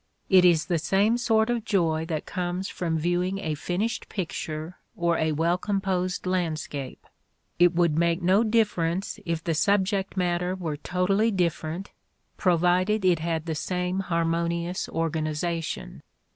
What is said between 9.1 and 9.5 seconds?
if